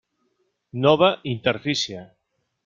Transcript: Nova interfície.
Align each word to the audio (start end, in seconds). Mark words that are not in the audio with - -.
Nova 0.85 1.09
interfície. 1.33 2.01